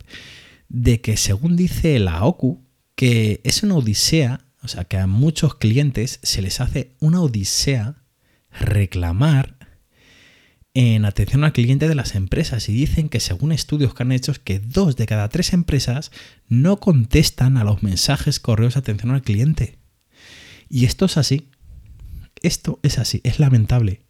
de 0.69 1.01
que 1.01 1.17
según 1.17 1.55
dice 1.55 1.97
la 2.01 2.25
OCU, 2.25 2.61
que 2.97 3.41
es 3.45 3.63
una 3.63 3.77
odisea 3.77 4.45
o 4.65 4.67
sea, 4.67 4.83
que 4.83 4.97
a 4.97 5.07
muchos 5.07 5.55
clientes 5.55 6.19
se 6.25 6.43
les 6.43 6.61
hace 6.61 6.97
una 6.99 7.21
odisea 7.21 8.03
reclamar 8.51 9.57
en 10.75 11.05
atención 11.05 11.45
al 11.45 11.53
cliente 11.53 11.87
de 11.87 11.95
las 11.95 12.17
empresas 12.17 12.69
y 12.69 12.73
dicen 12.73 13.09
que 13.09 13.21
según 13.21 13.53
estudios 13.53 13.95
que 13.95 14.03
han 14.03 14.11
hecho 14.11 14.35
que 14.43 14.59
dos 14.59 14.97
de 14.97 15.07
cada 15.07 15.29
tres 15.29 15.53
empresas 15.53 16.11
no 16.49 16.81
contestan 16.81 17.57
a 17.59 17.63
los 17.63 17.85
mensajes 17.85 18.41
correos 18.41 18.75
de 18.75 18.81
atención 18.81 19.13
al 19.13 19.23
cliente. 19.23 19.79
Y 20.69 20.85
esto 20.85 21.05
es 21.05 21.17
así. 21.17 21.47
Esto 22.43 22.81
es 22.83 22.99
así, 22.99 23.21
es 23.23 23.39
lamentable. 23.39 24.01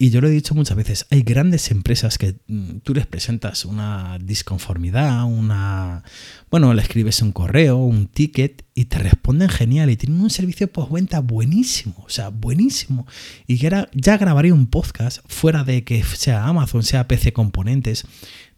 Y 0.00 0.10
yo 0.10 0.20
lo 0.20 0.28
he 0.28 0.30
dicho 0.30 0.54
muchas 0.54 0.76
veces, 0.76 1.06
hay 1.10 1.22
grandes 1.22 1.72
empresas 1.72 2.18
que 2.18 2.36
mm, 2.46 2.78
tú 2.84 2.94
les 2.94 3.04
presentas 3.04 3.64
una 3.64 4.16
disconformidad, 4.20 5.24
una... 5.24 6.04
Bueno, 6.52 6.72
le 6.72 6.82
escribes 6.82 7.20
un 7.20 7.32
correo, 7.32 7.78
un 7.78 8.06
ticket 8.06 8.64
y 8.76 8.84
te 8.84 8.98
responden 8.98 9.48
genial 9.48 9.90
y 9.90 9.96
tienen 9.96 10.20
un 10.20 10.30
servicio 10.30 10.70
postventa 10.70 11.18
buenísimo, 11.18 11.96
o 12.06 12.08
sea, 12.10 12.28
buenísimo. 12.28 13.08
Y 13.48 13.56
ya, 13.56 13.90
ya 13.92 14.16
grabaré 14.18 14.52
un 14.52 14.68
podcast 14.68 15.18
fuera 15.26 15.64
de 15.64 15.82
que 15.82 16.04
sea 16.04 16.44
Amazon, 16.46 16.84
sea 16.84 17.08
PC 17.08 17.32
Componentes, 17.32 18.06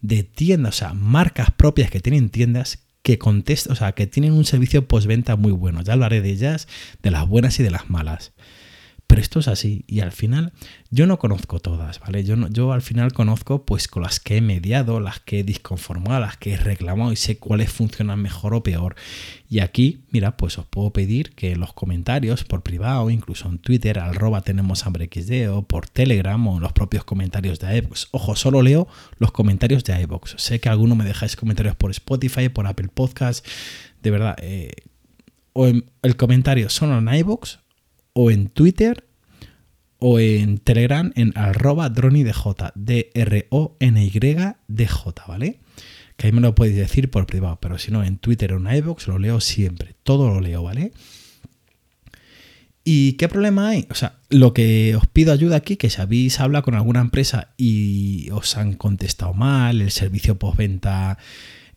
de 0.01 0.21
tiendas, 0.21 0.75
o 0.75 0.77
sea, 0.77 0.93
marcas 0.93 1.49
propias 1.49 1.89
que 1.89 2.01
tienen 2.01 2.29
tiendas 2.29 2.85
que 3.01 3.17
contestan, 3.17 3.73
o 3.73 3.75
sea, 3.75 3.93
que 3.93 4.05
tienen 4.05 4.33
un 4.33 4.45
servicio 4.45 4.87
postventa 4.87 5.37
muy 5.37 5.53
bueno. 5.53 5.81
Ya 5.81 5.93
hablaré 5.93 6.21
de 6.21 6.29
ellas, 6.29 6.67
de 7.01 7.09
las 7.09 7.27
buenas 7.27 7.59
y 7.59 7.63
de 7.63 7.71
las 7.71 7.89
malas. 7.89 8.31
Pero 9.11 9.21
esto 9.21 9.39
es 9.41 9.49
así 9.49 9.83
y 9.87 9.99
al 9.99 10.13
final 10.13 10.53
yo 10.89 11.05
no 11.05 11.19
conozco 11.19 11.59
todas, 11.59 11.99
¿vale? 11.99 12.23
Yo, 12.23 12.37
no, 12.37 12.47
yo 12.47 12.71
al 12.71 12.81
final 12.81 13.11
conozco 13.11 13.65
pues 13.65 13.89
con 13.89 14.03
las 14.03 14.21
que 14.21 14.37
he 14.37 14.41
mediado, 14.41 15.01
las 15.01 15.19
que 15.19 15.39
he 15.41 15.43
disconformado, 15.43 16.21
las 16.21 16.37
que 16.37 16.53
he 16.53 16.57
reclamado 16.57 17.11
y 17.11 17.17
sé 17.17 17.37
cuáles 17.37 17.73
funcionan 17.73 18.21
mejor 18.21 18.53
o 18.53 18.63
peor. 18.63 18.95
Y 19.49 19.59
aquí, 19.59 20.05
mira, 20.11 20.37
pues 20.37 20.57
os 20.57 20.65
puedo 20.65 20.91
pedir 20.91 21.31
que 21.31 21.51
en 21.51 21.59
los 21.59 21.73
comentarios 21.73 22.45
por 22.45 22.63
privado, 22.63 23.09
incluso 23.09 23.49
en 23.49 23.57
Twitter, 23.57 23.99
arroba 23.99 24.43
tenemos 24.43 24.85
hambre 24.85 25.09
XD 25.13 25.49
o 25.49 25.63
por 25.63 25.89
Telegram 25.89 26.47
o 26.47 26.55
en 26.55 26.63
los 26.63 26.71
propios 26.71 27.03
comentarios 27.03 27.59
de 27.59 27.79
iVoox. 27.79 28.07
Ojo, 28.11 28.37
solo 28.37 28.61
leo 28.61 28.87
los 29.17 29.33
comentarios 29.33 29.83
de 29.83 30.01
iVoox. 30.03 30.35
Sé 30.37 30.61
que 30.61 30.69
alguno 30.69 30.95
me 30.95 31.03
dejáis 31.03 31.35
comentarios 31.35 31.75
por 31.75 31.91
Spotify, 31.91 32.47
por 32.47 32.65
Apple 32.65 32.87
Podcast. 32.87 33.45
De 34.01 34.09
verdad, 34.09 34.37
eh, 34.41 34.71
o 35.51 35.67
el 35.67 36.15
comentario 36.15 36.69
solo 36.69 36.97
en 36.97 37.13
iVoox 37.13 37.57
o 38.13 38.31
en 38.31 38.47
Twitter 38.47 39.05
o 39.99 40.19
en 40.19 40.57
Telegram 40.57 41.11
en 41.15 41.31
arroba 41.35 41.89
dronydj, 41.89 42.71
D-R-O-N-Y-D-J, 42.75 43.93
¿vale? 45.27 45.59
Que 46.17 46.27
ahí 46.27 46.33
me 46.33 46.41
lo 46.41 46.55
podéis 46.55 46.75
decir 46.75 47.11
por 47.11 47.27
privado, 47.27 47.59
pero 47.61 47.77
si 47.77 47.91
no, 47.91 48.03
en 48.03 48.17
Twitter 48.17 48.53
o 48.53 48.57
en 48.57 48.75
iVoox 48.75 49.07
lo 49.07 49.19
leo 49.19 49.39
siempre, 49.39 49.95
todo 50.03 50.29
lo 50.29 50.41
leo, 50.41 50.63
¿vale? 50.63 50.91
¿Y 52.83 53.13
qué 53.13 53.27
problema 53.27 53.69
hay? 53.69 53.85
O 53.91 53.95
sea, 53.95 54.15
lo 54.29 54.53
que 54.53 54.95
os 54.95 55.05
pido 55.05 55.31
ayuda 55.31 55.55
aquí, 55.57 55.77
que 55.77 55.91
si 55.91 56.01
habéis 56.01 56.39
hablado 56.39 56.63
con 56.63 56.73
alguna 56.73 57.01
empresa 57.01 57.49
y 57.55 58.29
os 58.31 58.57
han 58.57 58.73
contestado 58.73 59.35
mal, 59.35 59.81
el 59.81 59.91
servicio 59.91 60.39
postventa 60.39 61.19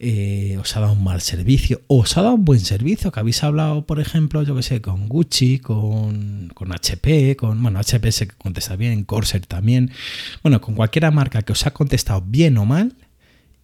eh, 0.06 0.58
os 0.58 0.76
ha 0.76 0.80
dado 0.80 0.92
un 0.92 1.02
mal 1.02 1.22
servicio, 1.22 1.80
o 1.86 2.00
os 2.00 2.14
ha 2.18 2.22
dado 2.22 2.34
un 2.34 2.44
buen 2.44 2.60
servicio, 2.60 3.10
que 3.10 3.20
habéis 3.20 3.42
hablado, 3.42 3.86
por 3.86 4.00
ejemplo, 4.00 4.42
yo 4.42 4.54
que 4.54 4.62
sé, 4.62 4.82
con 4.82 5.08
Gucci, 5.08 5.60
con, 5.60 6.50
con 6.52 6.72
HP, 6.72 7.36
con, 7.36 7.62
bueno, 7.62 7.78
HP 7.78 8.12
se 8.12 8.28
contesta 8.28 8.76
bien, 8.76 9.04
Corsair 9.04 9.46
también, 9.46 9.90
bueno, 10.42 10.60
con 10.60 10.74
cualquier 10.74 11.10
marca 11.10 11.40
que 11.40 11.52
os 11.52 11.66
ha 11.66 11.72
contestado 11.72 12.22
bien 12.26 12.58
o 12.58 12.66
mal, 12.66 12.94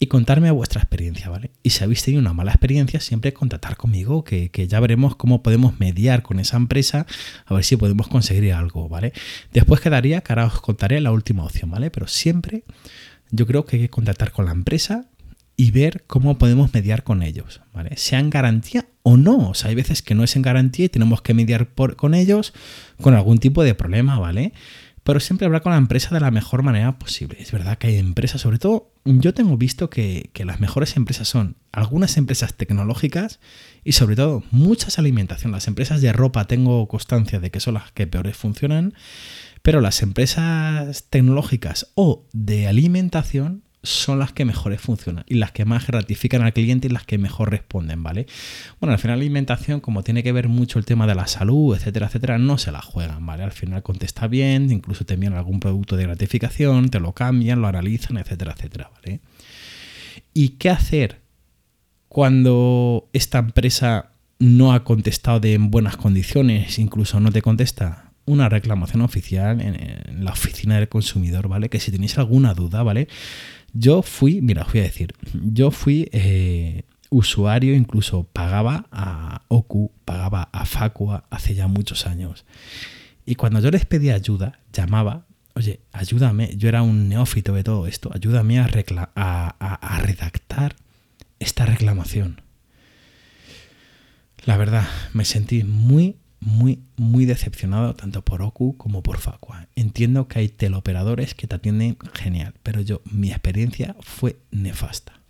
y 0.02 0.06
contarme 0.06 0.50
vuestra 0.50 0.80
experiencia, 0.80 1.28
¿vale? 1.28 1.50
Y 1.62 1.70
si 1.70 1.84
habéis 1.84 2.02
tenido 2.02 2.22
una 2.22 2.32
mala 2.32 2.52
experiencia, 2.52 3.00
siempre 3.00 3.34
contactar 3.34 3.76
conmigo, 3.76 4.24
que, 4.24 4.48
que, 4.50 4.66
ya 4.66 4.80
veremos 4.80 5.16
cómo 5.16 5.42
podemos 5.42 5.78
mediar 5.78 6.22
con 6.22 6.40
esa 6.40 6.56
empresa, 6.56 7.06
a 7.44 7.52
ver 7.52 7.64
si 7.64 7.76
podemos 7.76 8.08
conseguir 8.08 8.54
algo, 8.54 8.88
¿vale? 8.88 9.12
Después 9.52 9.82
quedaría, 9.82 10.22
que 10.22 10.32
ahora 10.32 10.46
os 10.46 10.62
contaré 10.62 11.02
la 11.02 11.12
última 11.12 11.44
opción, 11.44 11.70
¿vale? 11.70 11.90
Pero 11.90 12.06
siempre 12.08 12.64
yo 13.30 13.46
creo 13.46 13.66
que 13.66 13.76
hay 13.76 13.82
que 13.82 13.90
contactar 13.90 14.32
con 14.32 14.46
la 14.46 14.52
empresa, 14.52 15.04
y 15.60 15.72
ver 15.72 16.04
cómo 16.06 16.38
podemos 16.38 16.72
mediar 16.72 17.04
con 17.04 17.22
ellos, 17.22 17.60
¿vale? 17.74 17.94
Sea 17.98 18.18
en 18.18 18.30
garantía 18.30 18.86
o 19.02 19.18
no. 19.18 19.50
O 19.50 19.52
sea, 19.52 19.68
hay 19.68 19.74
veces 19.74 20.00
que 20.00 20.14
no 20.14 20.24
es 20.24 20.34
en 20.34 20.40
garantía 20.40 20.86
y 20.86 20.88
tenemos 20.88 21.20
que 21.20 21.34
mediar 21.34 21.68
con 21.74 22.14
ellos 22.14 22.54
con 23.02 23.12
algún 23.12 23.36
tipo 23.36 23.62
de 23.62 23.74
problema, 23.74 24.18
¿vale? 24.18 24.54
Pero 25.02 25.20
siempre 25.20 25.44
hablar 25.44 25.60
con 25.60 25.72
la 25.72 25.76
empresa 25.76 26.14
de 26.14 26.20
la 26.20 26.30
mejor 26.30 26.62
manera 26.62 26.98
posible. 26.98 27.36
Es 27.38 27.52
verdad 27.52 27.76
que 27.76 27.88
hay 27.88 27.98
empresas, 27.98 28.40
sobre 28.40 28.58
todo, 28.58 28.94
yo 29.04 29.34
tengo 29.34 29.58
visto 29.58 29.90
que, 29.90 30.30
que 30.32 30.46
las 30.46 30.60
mejores 30.60 30.96
empresas 30.96 31.28
son 31.28 31.56
algunas 31.72 32.16
empresas 32.16 32.54
tecnológicas 32.54 33.38
y 33.84 33.92
sobre 33.92 34.16
todo 34.16 34.42
muchas 34.50 34.98
alimentación. 34.98 35.52
Las 35.52 35.68
empresas 35.68 36.00
de 36.00 36.14
ropa 36.14 36.46
tengo 36.46 36.88
constancia 36.88 37.38
de 37.38 37.50
que 37.50 37.60
son 37.60 37.74
las 37.74 37.92
que 37.92 38.06
peores 38.06 38.34
funcionan, 38.34 38.94
pero 39.60 39.82
las 39.82 40.00
empresas 40.00 41.04
tecnológicas 41.10 41.92
o 41.96 42.24
de 42.32 42.66
alimentación 42.66 43.64
son 43.82 44.18
las 44.18 44.32
que 44.32 44.44
mejores 44.44 44.80
funcionan 44.80 45.24
y 45.26 45.34
las 45.34 45.52
que 45.52 45.64
más 45.64 45.86
gratifican 45.86 46.42
al 46.42 46.52
cliente 46.52 46.88
y 46.88 46.90
las 46.90 47.04
que 47.04 47.16
mejor 47.16 47.50
responden, 47.50 48.02
¿vale? 48.02 48.26
Bueno, 48.78 48.92
al 48.92 48.98
final 48.98 49.18
la 49.18 49.22
alimentación, 49.22 49.80
como 49.80 50.02
tiene 50.02 50.22
que 50.22 50.32
ver 50.32 50.48
mucho 50.48 50.78
el 50.78 50.84
tema 50.84 51.06
de 51.06 51.14
la 51.14 51.26
salud, 51.26 51.74
etcétera, 51.74 52.06
etcétera, 52.06 52.38
no 52.38 52.58
se 52.58 52.72
la 52.72 52.82
juegan, 52.82 53.24
¿vale? 53.24 53.42
Al 53.42 53.52
final 53.52 53.82
contesta 53.82 54.26
bien, 54.26 54.70
incluso 54.70 55.04
te 55.06 55.14
envían 55.14 55.34
algún 55.34 55.60
producto 55.60 55.96
de 55.96 56.04
gratificación, 56.04 56.90
te 56.90 57.00
lo 57.00 57.12
cambian, 57.12 57.62
lo 57.62 57.68
analizan, 57.68 58.18
etcétera, 58.18 58.54
etcétera, 58.56 58.90
¿vale? 58.94 59.20
¿Y 60.34 60.50
qué 60.50 60.70
hacer 60.70 61.20
cuando 62.08 63.08
esta 63.12 63.38
empresa 63.38 64.10
no 64.38 64.72
ha 64.72 64.84
contestado 64.84 65.40
de 65.40 65.54
en 65.54 65.70
buenas 65.70 65.96
condiciones, 65.96 66.78
incluso 66.78 67.20
no 67.20 67.32
te 67.32 67.40
contesta? 67.40 68.09
Una 68.26 68.48
reclamación 68.48 69.02
oficial 69.02 69.60
en, 69.60 70.24
la 70.24 70.32
oficina 70.32 70.76
del 70.76 70.88
consumidor, 70.88 71.48
¿vale? 71.48 71.68
Que 71.68 71.80
si 71.80 71.90
tenéis 71.90 72.18
alguna 72.18 72.54
duda, 72.54 72.82
¿vale? 72.82 73.08
Yo 73.72 74.02
fui, 74.02 74.40
mira, 74.40 74.62
os 74.62 74.72
voy 74.72 74.80
a 74.80 74.84
decir, 74.84 75.14
yo 75.32 75.70
fui 75.70 76.08
eh, 76.12 76.82
usuario, 77.10 77.74
incluso 77.74 78.24
pagaba 78.24 78.86
a 78.90 79.42
Oku, 79.48 79.92
pagaba 80.04 80.48
a 80.52 80.64
Facua 80.64 81.24
hace 81.30 81.54
ya 81.54 81.68
muchos 81.68 82.06
años. 82.06 82.44
Y 83.26 83.36
cuando 83.36 83.60
yo 83.60 83.70
les 83.70 83.84
pedía 83.84 84.14
ayuda, 84.14 84.60
llamaba, 84.72 85.26
oye, 85.54 85.80
ayúdame, 85.92 86.56
yo 86.56 86.68
era 86.68 86.82
un 86.82 87.08
neófito 87.08 87.54
de 87.54 87.64
todo 87.64 87.86
esto, 87.86 88.10
ayúdame 88.12 88.58
a 88.58 88.66
redactar 88.66 90.76
esta 91.38 91.66
reclamación. 91.66 92.42
La 94.44 94.56
verdad, 94.56 94.88
me 95.12 95.24
sentí 95.24 95.64
muy, 95.64 96.16
muy, 96.40 96.82
muy 96.96 97.26
decepcionado 97.26 97.94
tanto 97.94 98.24
por 98.24 98.42
Oku 98.42 98.76
como 98.76 99.02
por 99.02 99.18
Facua. 99.18 99.68
Entiendo 99.76 100.26
que 100.26 100.40
hay 100.40 100.48
teleoperadores 100.48 101.34
que 101.34 101.46
te 101.46 101.56
atienden 101.56 101.98
genial, 102.14 102.54
pero 102.62 102.80
yo, 102.80 103.02
mi 103.04 103.30
experiencia 103.30 103.94
fue 104.00 104.38
nefasta. 104.50 105.20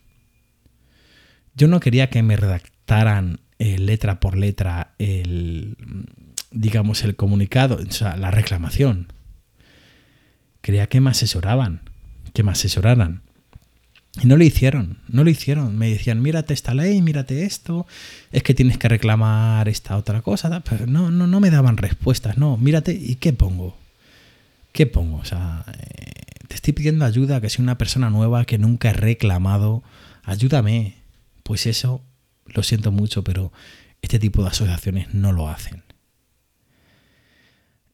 Yo 1.54 1.66
no 1.66 1.80
quería 1.80 2.10
que 2.10 2.22
me 2.22 2.36
redactaran 2.36 3.40
eh, 3.58 3.78
letra 3.78 4.20
por 4.20 4.36
letra 4.36 4.94
el, 4.98 5.76
digamos, 6.50 7.04
el 7.04 7.16
comunicado, 7.16 7.76
o 7.76 7.92
sea, 7.92 8.16
la 8.16 8.30
reclamación. 8.30 9.12
Quería 10.62 10.88
que 10.88 11.00
me 11.00 11.10
asesoraban, 11.10 11.82
que 12.32 12.42
me 12.42 12.52
asesoraran. 12.52 13.22
Y 14.20 14.26
no 14.26 14.36
lo 14.36 14.42
hicieron, 14.42 14.98
no 15.08 15.22
lo 15.22 15.30
hicieron. 15.30 15.78
Me 15.78 15.90
decían, 15.90 16.20
mírate 16.20 16.52
esta 16.52 16.74
ley, 16.74 17.00
mírate 17.00 17.44
esto, 17.44 17.86
es 18.32 18.42
que 18.42 18.54
tienes 18.54 18.76
que 18.76 18.88
reclamar 18.88 19.68
esta 19.68 19.96
otra 19.96 20.22
cosa. 20.22 20.60
Pero 20.60 20.86
no, 20.86 21.10
no, 21.10 21.26
no 21.26 21.40
me 21.40 21.50
daban 21.50 21.76
respuestas, 21.76 22.36
no, 22.36 22.56
mírate, 22.56 22.92
¿y 22.92 23.16
qué 23.16 23.32
pongo? 23.32 23.76
¿Qué 24.72 24.86
pongo? 24.86 25.18
O 25.18 25.24
sea, 25.24 25.64
eh, 25.68 26.12
te 26.48 26.54
estoy 26.54 26.72
pidiendo 26.72 27.04
ayuda, 27.04 27.40
que 27.40 27.50
soy 27.50 27.62
una 27.62 27.78
persona 27.78 28.10
nueva 28.10 28.44
que 28.44 28.58
nunca 28.58 28.90
he 28.90 28.92
reclamado, 28.94 29.82
ayúdame. 30.24 30.96
Pues 31.44 31.66
eso, 31.66 32.02
lo 32.46 32.62
siento 32.62 32.92
mucho, 32.92 33.24
pero 33.24 33.52
este 34.02 34.18
tipo 34.18 34.42
de 34.42 34.48
asociaciones 34.48 35.14
no 35.14 35.32
lo 35.32 35.48
hacen. 35.48 35.82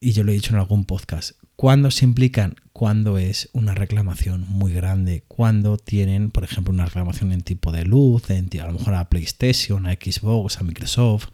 Y 0.00 0.12
yo 0.12 0.24
lo 0.24 0.30
he 0.30 0.34
dicho 0.34 0.52
en 0.52 0.60
algún 0.60 0.84
podcast, 0.84 1.32
¿Cuándo 1.56 1.90
se 1.90 2.04
implican? 2.04 2.56
Cuando 2.74 3.16
es 3.16 3.48
una 3.54 3.74
reclamación 3.74 4.44
muy 4.46 4.74
grande, 4.74 5.24
cuando 5.26 5.78
tienen, 5.78 6.30
por 6.30 6.44
ejemplo, 6.44 6.74
una 6.74 6.84
reclamación 6.84 7.32
en 7.32 7.40
tipo 7.40 7.72
de 7.72 7.86
luz, 7.86 8.28
en, 8.28 8.50
a 8.60 8.66
lo 8.66 8.74
mejor 8.74 8.92
a 8.92 9.08
PlayStation, 9.08 9.86
a 9.86 9.94
Xbox, 9.94 10.58
a 10.58 10.64
Microsoft, 10.64 11.28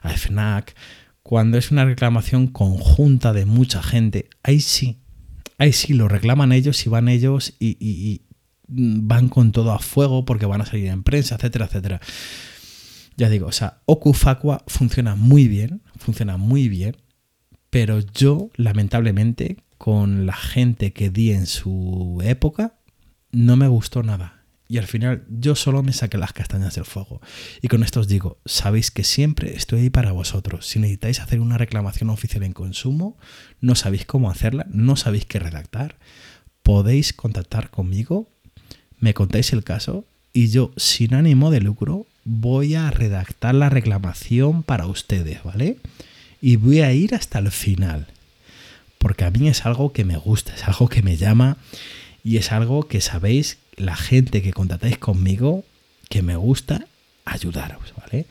a 0.00 0.16
FNAC, 0.16 0.74
cuando 1.22 1.58
es 1.58 1.70
una 1.70 1.84
reclamación 1.84 2.46
conjunta 2.46 3.34
de 3.34 3.44
mucha 3.44 3.82
gente, 3.82 4.30
ahí 4.42 4.60
sí, 4.60 4.96
ahí 5.58 5.74
sí 5.74 5.92
lo 5.92 6.08
reclaman 6.08 6.52
ellos 6.52 6.86
y 6.86 6.88
van 6.88 7.08
ellos 7.08 7.54
y, 7.60 8.22
van 8.66 9.28
con 9.28 9.52
todo 9.52 9.72
a 9.72 9.78
fuego 9.80 10.24
porque 10.24 10.46
van 10.46 10.62
a 10.62 10.66
salir 10.66 10.86
en 10.86 11.02
prensa, 11.02 11.34
etcétera, 11.34 11.66
etcétera. 11.66 12.00
Ya 13.18 13.28
digo, 13.28 13.48
o 13.48 13.52
sea, 13.52 13.82
Okufakwa 13.84 14.64
funciona 14.68 15.16
muy 15.16 15.48
bien, 15.48 15.82
funciona 15.98 16.38
muy 16.38 16.70
bien 16.70 16.96
pero 17.70 18.00
yo, 18.00 18.50
lamentablemente, 18.56 19.58
con 19.78 20.26
la 20.26 20.34
gente 20.34 20.92
que 20.92 21.08
di 21.08 21.30
en 21.32 21.46
su 21.46 22.20
época, 22.22 22.74
no 23.32 23.56
me 23.56 23.68
gustó 23.68 24.02
nada. 24.02 24.36
y 24.68 24.78
al 24.78 24.86
final 24.86 25.24
yo 25.28 25.56
solo 25.56 25.82
me 25.82 25.92
saqué 25.92 26.16
las 26.16 26.32
castañas 26.32 26.76
del 26.76 26.84
fuego. 26.84 27.20
Y 27.60 27.66
con 27.66 27.82
esto 27.82 27.98
os 27.98 28.06
digo, 28.06 28.38
sabéis 28.44 28.92
que 28.92 29.02
siempre 29.02 29.56
estoy 29.56 29.80
ahí 29.80 29.90
para 29.90 30.12
vosotros. 30.12 30.64
Si 30.64 30.78
necesitáis 30.78 31.18
hacer 31.18 31.40
una 31.40 31.58
reclamación 31.58 32.08
oficial 32.08 32.44
en 32.44 32.52
consumo, 32.52 33.18
no 33.60 33.74
sabéis 33.74 34.04
cómo 34.04 34.30
hacerla, 34.30 34.66
no 34.70 34.94
sabéis 34.94 35.24
qué 35.26 35.40
redactar, 35.40 35.96
podéis 36.62 37.12
contactar 37.12 37.70
conmigo, 37.70 38.28
me 39.00 39.12
contáis 39.12 39.52
el 39.52 39.64
caso 39.64 40.04
y 40.32 40.50
yo, 40.50 40.70
sin 40.76 41.14
ánimo 41.14 41.50
de 41.50 41.60
lucro, 41.60 42.06
voy 42.24 42.76
a 42.76 42.92
redactar 42.92 43.56
la 43.56 43.70
reclamación 43.70 44.62
para 44.62 44.86
ustedes, 44.86 45.42
¿vale? 45.42 45.78
Y 46.40 46.56
voy 46.56 46.80
a 46.80 46.92
ir 46.92 47.14
hasta 47.14 47.38
el 47.38 47.50
final. 47.50 48.06
Porque 48.98 49.24
a 49.24 49.30
mí 49.30 49.48
es 49.48 49.64
algo 49.64 49.92
que 49.92 50.04
me 50.04 50.16
gusta, 50.16 50.54
es 50.54 50.64
algo 50.64 50.88
que 50.88 51.02
me 51.02 51.16
llama 51.16 51.56
y 52.22 52.36
es 52.36 52.52
algo 52.52 52.86
que 52.86 53.00
sabéis 53.00 53.58
la 53.76 53.96
gente 53.96 54.42
que 54.42 54.52
contratáis 54.52 54.98
conmigo 54.98 55.64
que 56.08 56.22
me 56.22 56.36
gusta 56.36 56.86
ayudaros, 57.24 57.94
¿vale? 57.96 58.26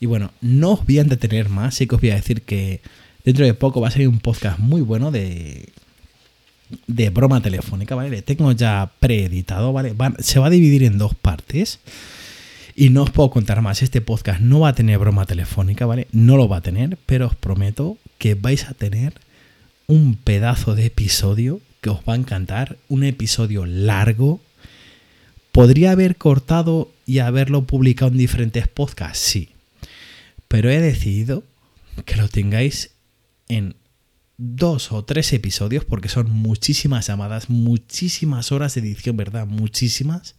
Y 0.00 0.06
bueno, 0.06 0.30
no 0.40 0.72
os 0.72 0.86
voy 0.86 0.98
a 0.98 1.02
entretener 1.02 1.48
más, 1.48 1.74
sí 1.74 1.86
que 1.86 1.94
os 1.94 2.00
voy 2.00 2.10
a 2.10 2.16
decir 2.16 2.42
que 2.42 2.80
dentro 3.24 3.44
de 3.44 3.54
poco 3.54 3.80
va 3.80 3.88
a 3.88 3.90
salir 3.90 4.08
un 4.08 4.20
podcast 4.20 4.58
muy 4.58 4.80
bueno 4.80 5.10
de, 5.10 5.68
de 6.86 7.10
broma 7.10 7.40
telefónica, 7.40 7.94
¿vale? 7.94 8.10
Le 8.10 8.22
tengo 8.22 8.50
ya 8.52 8.92
preeditado, 9.00 9.72
¿vale? 9.72 9.94
se 10.20 10.38
va 10.38 10.46
a 10.46 10.50
dividir 10.50 10.84
en 10.84 10.98
dos 10.98 11.14
partes. 11.14 11.80
Y 12.74 12.90
no 12.90 13.04
os 13.04 13.10
puedo 13.10 13.30
contar 13.30 13.62
más, 13.62 13.82
este 13.82 14.00
podcast 14.00 14.40
no 14.40 14.60
va 14.60 14.70
a 14.70 14.74
tener 14.74 14.98
broma 14.98 15.26
telefónica, 15.26 15.86
¿vale? 15.86 16.08
No 16.12 16.36
lo 16.36 16.48
va 16.48 16.56
a 16.58 16.62
tener, 16.62 16.98
pero 17.06 17.26
os 17.28 17.36
prometo 17.36 17.98
que 18.18 18.34
vais 18.34 18.64
a 18.64 18.74
tener 18.74 19.14
un 19.86 20.16
pedazo 20.16 20.74
de 20.74 20.86
episodio 20.86 21.60
que 21.80 21.90
os 21.90 22.00
va 22.08 22.14
a 22.14 22.16
encantar, 22.16 22.78
un 22.88 23.04
episodio 23.04 23.66
largo, 23.66 24.40
¿Podría 25.54 25.92
haber 25.92 26.16
cortado 26.16 26.92
y 27.06 27.20
haberlo 27.20 27.64
publicado 27.64 28.10
en 28.10 28.18
diferentes 28.18 28.66
podcasts? 28.66 29.20
Sí. 29.20 29.50
Pero 30.48 30.68
he 30.68 30.80
decidido 30.80 31.44
que 32.04 32.16
lo 32.16 32.28
tengáis 32.28 32.90
en 33.46 33.76
dos 34.36 34.90
o 34.90 35.04
tres 35.04 35.32
episodios 35.32 35.84
porque 35.84 36.08
son 36.08 36.28
muchísimas 36.28 37.06
llamadas, 37.06 37.50
muchísimas 37.50 38.50
horas 38.50 38.74
de 38.74 38.80
edición, 38.80 39.16
¿verdad? 39.16 39.46
Muchísimas. 39.46 40.34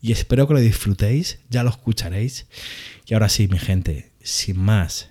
Y 0.00 0.12
espero 0.12 0.46
que 0.46 0.54
lo 0.54 0.60
disfrutéis, 0.60 1.40
ya 1.48 1.62
lo 1.62 1.70
escucharéis. 1.70 2.46
Y 3.06 3.14
ahora 3.14 3.28
sí, 3.28 3.48
mi 3.48 3.58
gente, 3.58 4.12
sin 4.22 4.58
más, 4.58 5.10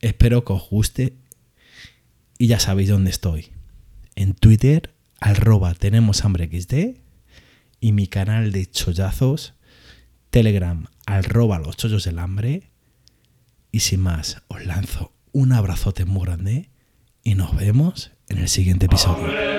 espero 0.00 0.44
que 0.44 0.52
os 0.52 0.68
guste 0.68 1.16
y 2.38 2.48
ya 2.48 2.58
sabéis 2.58 2.88
dónde 2.88 3.10
estoy. 3.10 3.50
En 4.14 4.34
Twitter, 4.34 4.94
arroba 5.20 5.74
tenemos 5.74 6.24
hambre 6.24 6.48
y 7.80 7.92
mi 7.92 8.06
canal 8.06 8.52
de 8.52 8.66
chollazos, 8.70 9.54
Telegram, 10.30 10.86
arroba 11.06 11.58
los 11.58 11.76
chollos 11.76 12.04
del 12.04 12.18
hambre. 12.18 12.70
Y 13.72 13.80
sin 13.80 14.00
más, 14.00 14.42
os 14.48 14.64
lanzo 14.64 15.12
un 15.32 15.52
abrazote 15.52 16.04
muy 16.04 16.24
grande 16.26 16.70
y 17.22 17.34
nos 17.34 17.54
vemos 17.54 18.12
en 18.28 18.38
el 18.38 18.48
siguiente 18.48 18.86
episodio. 18.86 19.55